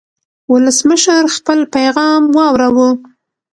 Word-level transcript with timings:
ولسمشر 0.51 1.23
خپل 1.35 1.59
پیغام 1.75 2.21
واوراوه. 2.35 2.89